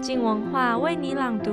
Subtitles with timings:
[0.00, 1.52] 静文化为你朗读。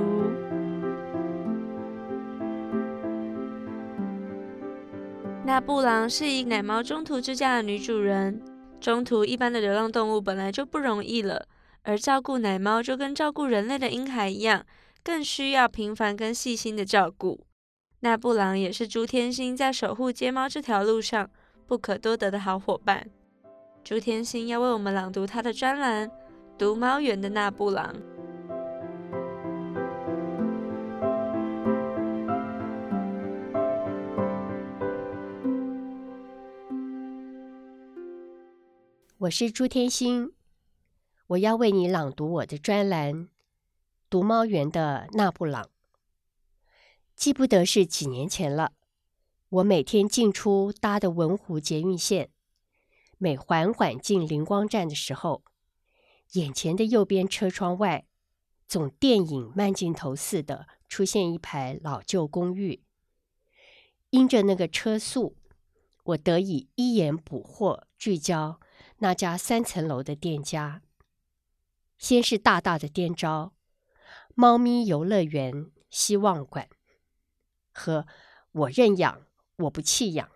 [5.44, 8.42] 那布朗是以奶猫中途之家的女主人。
[8.80, 11.46] 中途一般的流浪动物本来就不容易了，
[11.82, 14.64] 而照顾奶猫就跟照顾人类的婴孩一样，
[15.02, 17.44] 更需要频繁跟细心的照顾。
[18.00, 21.28] 那布朗也是朱天心在守护街猫这条路上
[21.66, 23.06] 不可多得的好伙伴。
[23.82, 26.08] 朱天心要为我们朗读他的专栏
[26.56, 27.92] 《读猫园的那布朗》。
[39.22, 40.32] 我是朱天心，
[41.26, 43.14] 我要为你朗读我的专栏
[44.08, 45.64] 《读猫园的那布朗》。
[47.16, 48.74] 记不得是几年前了，
[49.48, 52.30] 我每天进出搭的文湖捷运线，
[53.16, 55.42] 每缓缓进灵光站的时候，
[56.34, 58.06] 眼前的右边车窗外，
[58.68, 62.84] 总电影慢镜头似的出现一排老旧公寓。
[64.10, 65.34] 因着那个车速，
[66.04, 68.60] 我得以一眼捕获聚焦。
[69.00, 70.82] 那家三层楼的店家，
[71.98, 73.52] 先是大大的店招
[74.34, 76.68] “猫咪游乐园希望馆”
[77.72, 78.06] 和
[78.50, 79.22] “我认养，
[79.56, 80.28] 我不弃养”，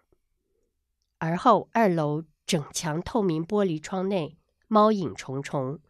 [1.19, 5.81] 而后二楼整墙透明玻璃窗内猫影重重。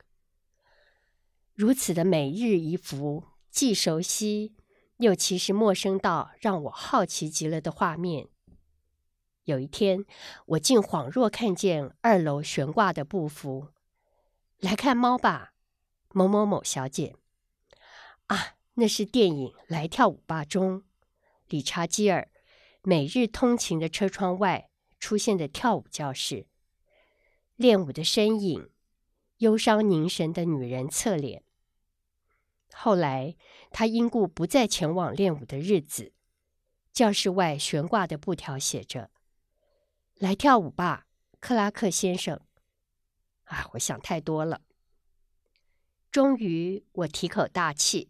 [1.52, 4.56] 如此的每日一幅，既熟悉
[4.96, 8.30] 又其实陌生到让我好奇极了的画面。
[9.44, 10.04] 有一天，
[10.46, 13.68] 我竟恍若看见二楼悬挂的布幅，
[14.58, 15.52] 来看猫吧，
[16.12, 17.16] 某某某小姐。
[18.28, 20.84] 啊，那是电影《来跳舞吧》中，
[21.48, 22.30] 理查基尔
[22.82, 26.46] 每日通勤的车窗外出现的跳舞教室，
[27.56, 28.70] 练舞的身影，
[29.38, 31.42] 忧伤凝神的女人侧脸。
[32.72, 33.36] 后来，
[33.72, 36.12] 他因故不再前往练舞的日子，
[36.92, 39.10] 教室外悬挂的布条写着。
[40.22, 41.08] 来跳舞吧，
[41.40, 42.40] 克拉克先生。
[43.46, 44.60] 啊，我想太多了。
[46.12, 48.08] 终于，我提口大气，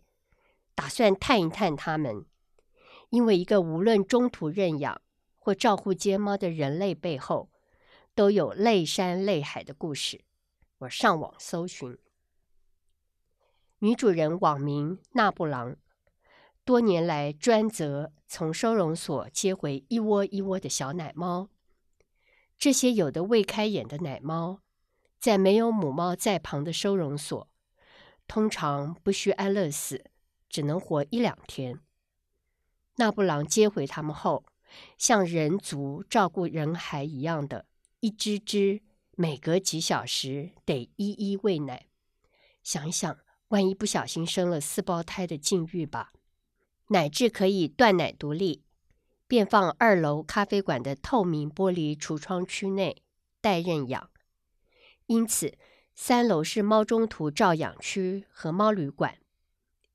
[0.74, 2.26] 打算探一探他们，
[3.08, 5.00] 因为一个无论中途认养
[5.38, 7.50] 或照顾街猫的人类背后，
[8.14, 10.22] 都有泪山泪海的故事。
[10.80, 11.96] 我上网搜寻，
[13.78, 15.78] 女主人网名那布朗，
[16.62, 21.48] 多年来专责从收容所接回一窝一窝的小奶猫。
[22.62, 24.60] 这些有的未开眼的奶猫，
[25.18, 27.48] 在没有母猫在旁的收容所，
[28.28, 30.04] 通常不需安乐死，
[30.48, 31.80] 只能活一两天。
[32.98, 34.44] 那布朗接回他们后，
[34.96, 37.66] 像人族照顾人孩一样的，
[37.98, 38.80] 一只只，
[39.16, 41.88] 每隔几小时得一一喂奶。
[42.62, 43.18] 想一想，
[43.48, 46.12] 万一不小心生了四胞胎的境遇吧，
[46.90, 48.62] 乃至可以断奶独立。
[49.32, 53.02] 便放二楼咖啡馆的透明玻璃橱窗区内
[53.40, 54.10] 待认养，
[55.06, 55.56] 因此
[55.94, 59.16] 三楼是猫中途照养区和猫旅馆，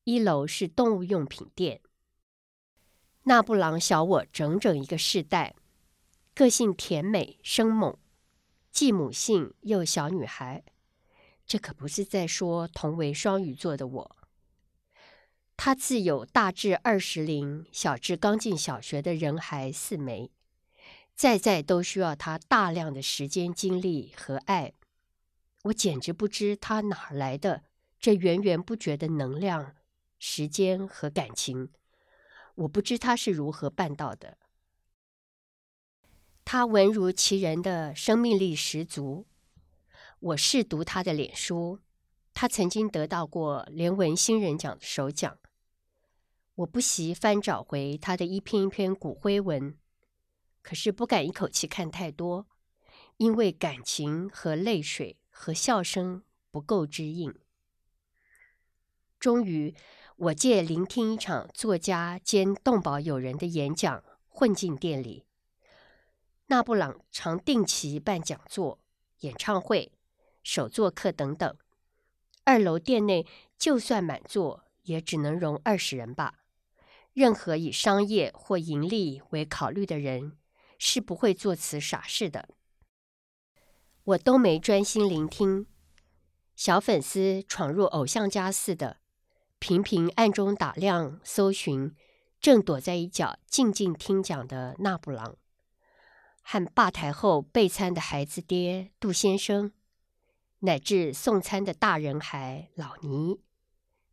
[0.05, 1.81] 一楼是动物用品店。
[3.25, 5.53] 那布朗小我整整一个世代，
[6.33, 7.95] 个性甜美生猛，
[8.71, 10.63] 既母性又小女孩，
[11.45, 14.15] 这可不是在说同为双鱼座的我。
[15.57, 20.29] 他自有大至二十龄，小至刚进小学的人孩四枚，
[21.15, 24.73] 在在都需要他大量的时间、精力和爱。
[25.63, 27.63] 我简直不知他哪来的
[27.99, 29.75] 这源源不绝的能量、
[30.19, 31.69] 时间和感情。
[32.53, 34.37] 我不知他是如何办到的。
[36.45, 39.25] 他文如其人的生命力十足。
[40.19, 41.79] 我试读他的脸书，
[42.33, 45.37] 他曾经得到过联文新人奖的首奖。
[46.57, 49.77] 我不惜翻找回他的一篇一篇骨灰文，
[50.63, 52.47] 可是不敢一口气看太多，
[53.17, 57.35] 因为感情和泪水和笑声不够支应。
[59.19, 59.75] 终于，
[60.15, 65.25] 我借聆听一场作家兼动保友人的演讲，混进店里。
[66.47, 68.79] 那布朗常定期办讲座、
[69.19, 69.91] 演唱会、
[70.41, 71.55] 手作课等等。
[72.45, 73.27] 二楼店内
[73.59, 76.39] 就算满座，也只能容二十人吧。
[77.17, 80.37] 任何以商业或盈利为考虑的人，
[80.77, 82.47] 是不会做此傻事的。
[84.03, 85.65] 我都没专心聆听，
[86.55, 88.97] 小粉丝闯入偶像家似的，
[89.57, 91.95] 频频暗中打量、搜寻，
[92.39, 95.37] 正躲在一角静静听讲的那布朗，
[96.43, 99.71] 和吧台后备餐的孩子爹杜先生，
[100.59, 103.39] 乃至送餐的大人孩老尼，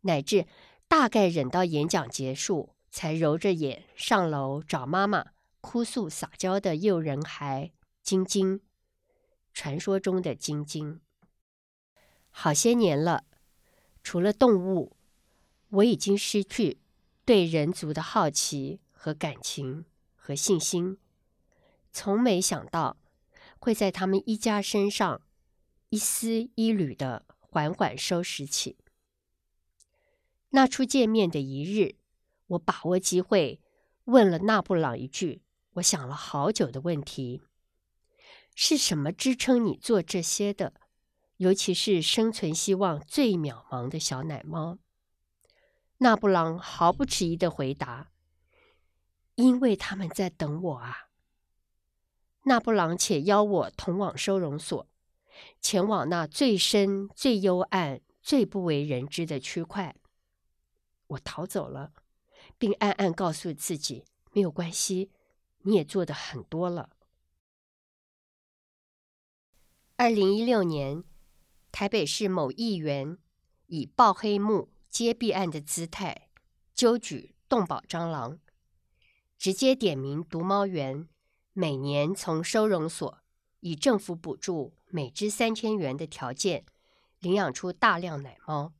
[0.00, 0.46] 乃至
[0.88, 8.60] 大概忍到演讲结束，才揉着眼上楼找妈妈哭诉撒娇的诱人孩晶晶，
[9.52, 11.00] 传说中的晶晶。
[12.30, 13.24] 好些年了，
[14.04, 14.96] 除了动物，
[15.70, 16.78] 我已经失去
[17.24, 20.96] 对人族的好奇和感情和信心，
[21.90, 22.96] 从没想到
[23.58, 25.20] 会在他们一家身上
[25.88, 28.76] 一丝一缕的缓缓收拾起。
[30.50, 31.96] 那初见面的一日，
[32.46, 33.60] 我把握机会
[34.04, 35.42] 问了纳布朗一句
[35.74, 37.42] 我想了好久的问题：
[38.54, 40.74] 是什么支撑你做这些的？
[41.38, 44.78] 尤其是生存希望最渺茫的小奶猫，
[45.98, 48.12] 纳布朗毫不迟疑的回答
[49.34, 51.08] ：“因为他们在等我啊。”
[52.46, 54.86] 纳布朗且邀我同往收容所，
[55.60, 59.96] 前往那最深、最幽暗、最不为人知的区块。
[61.08, 61.92] 我逃走了，
[62.58, 65.10] 并暗暗告诉自己：“没有关系，
[65.62, 66.90] 你也做得很多了。”
[69.96, 71.04] 二零一六年。
[71.76, 73.18] 台北市某议员
[73.66, 76.28] 以爆黑幕揭弊案的姿态，
[76.72, 78.38] 揪举动保蟑螂，
[79.36, 81.08] 直接点名毒猫园
[81.52, 83.18] 每年从收容所
[83.58, 86.64] 以政府补助每只三千元的条件
[87.18, 88.72] 领养出大量奶猫，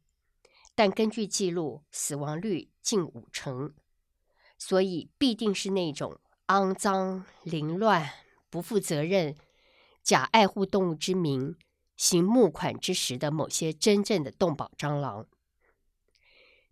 [0.77, 3.75] 但根据记录死亡率近五成，
[4.57, 8.09] 所以必定是那种肮脏、凌乱、
[8.49, 9.35] 不负责任、
[10.05, 11.57] 假爱护动物之名。
[11.97, 15.29] 行募款之实的某些真正的动保蟑螂，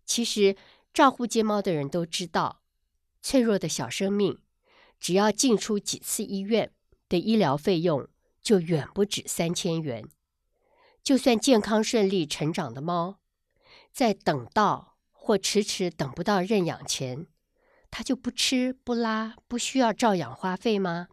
[0.05, 0.57] 其实
[0.93, 2.61] 照护街猫的人都知道，
[3.21, 4.37] 脆弱的小生命，
[4.99, 6.73] 只要进出几次医院
[7.07, 8.05] 的医疗费用
[8.41, 10.09] 就远不止三千元。
[11.01, 13.19] 就算健康顺利成长的猫，
[13.93, 14.92] 在等到
[15.25, 17.27] 或迟迟等不到认养前，
[17.89, 21.07] 他就不吃不拉，不需要照养花费吗？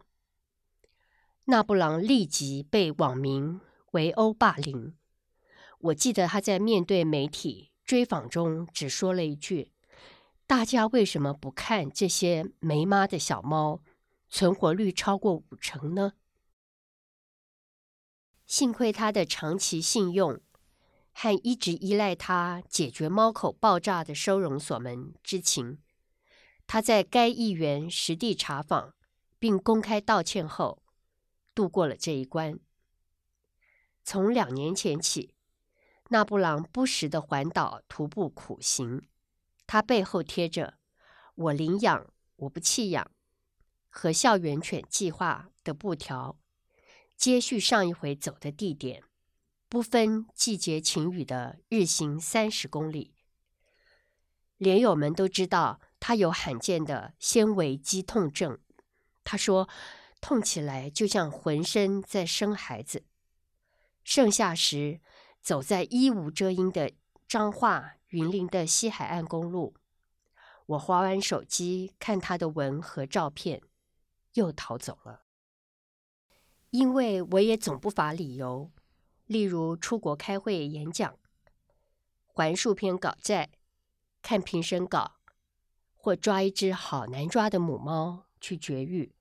[1.45, 3.61] 纳布朗立即被网民。
[3.91, 4.95] 围殴霸凌，
[5.79, 9.73] 我记得他在面对媒体追访中只说了一句
[10.47, 13.81] ：“大家为什么不看这些没妈的小猫，
[14.29, 16.13] 存活率超过五成呢？”
[18.47, 20.39] 幸亏他的长期信用
[21.23, 25.77] 和一直依赖他解决猫口爆炸的收容所们知情，
[26.65, 28.95] 他在该议员实地查访
[29.37, 30.81] 并公开道歉后，
[31.53, 32.59] 度过了这一关。
[34.03, 35.35] 从两年前起，
[36.09, 39.03] 纳布朗不时地环岛徒步苦行，
[39.67, 40.79] 他背后贴着
[41.35, 43.11] “我领养，我不弃养”
[43.89, 46.39] 和校园犬计划的布条，
[47.15, 49.03] 接续上一回走的地点，
[49.71, 53.15] 不分季节晴雨的日行三十公里。
[54.57, 58.59] 连友们都知道他有罕见的纤维肌痛症，
[59.23, 59.69] 他说
[60.19, 63.05] 痛起来就像浑身在生孩子。
[64.03, 64.99] 盛夏时，
[65.41, 66.91] 走在衣无遮阴的
[67.25, 69.77] 彰化云林的西海岸公路，
[70.65, 73.61] 我滑完手机看他的文和照片，
[74.33, 75.23] 又逃走了。
[76.71, 78.69] 因为我也总不乏理由，
[79.31, 81.17] 例如出国开会演讲、
[82.25, 83.49] 还数篇稿债、
[84.21, 85.13] 看评审稿，
[85.95, 89.13] 或抓一只好难抓的母猫去绝育。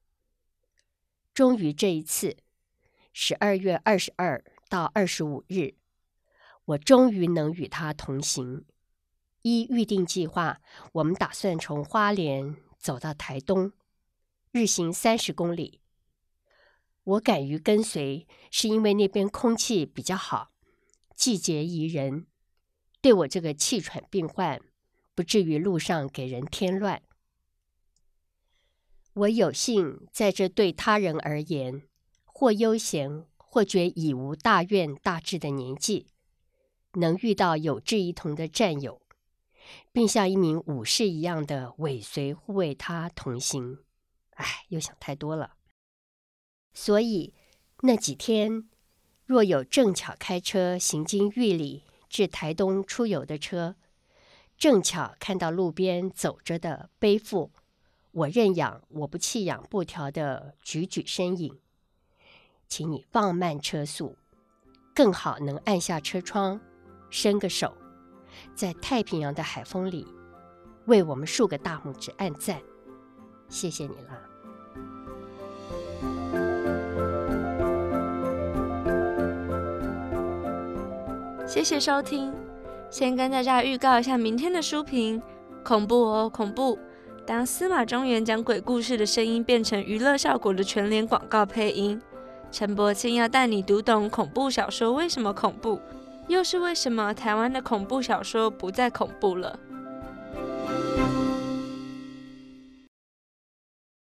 [1.33, 2.37] 终于这一次，
[3.13, 4.43] 十二月二十二。
[4.69, 5.75] 到二十五日，
[6.65, 8.65] 我终于能与他同行。
[9.43, 10.61] 依预定计划，
[10.93, 13.73] 我们打算从花莲走到台东，
[14.53, 15.81] 日行三十公里。
[17.05, 20.53] 我敢于跟随，是因为那边空气比较好，
[21.15, 22.27] 季节宜人，
[23.01, 24.61] 对我这个气喘病患，
[25.15, 27.03] 不至于路上给人添乱。
[29.15, 31.83] 我有幸在这对他人而言，
[32.25, 33.27] 或悠闲。
[33.53, 36.07] 或觉已无大怨大志的年纪，
[36.93, 39.03] 能遇到有志一同的战友，
[39.91, 43.79] 并像一名武士一样的尾随护卫他同行，
[44.37, 45.57] 哎，又想太多了。
[46.73, 47.35] 所以
[47.83, 48.69] 那几天，
[49.27, 53.77] 若有正巧开车行经玉里至台东出游的车，
[54.57, 57.51] 正巧看到路边走着的背负
[58.13, 61.59] “我认养，我不弃养”布条的踽踽身影。
[62.69, 64.17] 请你放慢车速，
[64.95, 66.61] 更好能按下车窗，
[67.11, 67.77] 伸个手，
[68.55, 70.07] 在太平洋的海风里，
[70.87, 72.63] 为我们竖个大拇指按赞，
[73.49, 74.30] 谢谢你了。
[81.51, 82.33] 谢谢收听，
[82.91, 85.21] 先跟大家预告一下明天的书评，
[85.65, 86.79] 恐怖哦，恐怖！
[87.27, 92.01] 当司马中原讲鬼故事的声音变成娱乐效果的全脸广告配音，
[92.53, 95.81] 陈柏青要带你读懂恐怖小说为什么恐怖，
[96.29, 99.59] 又是为什么台湾的恐怖小说不再恐怖了。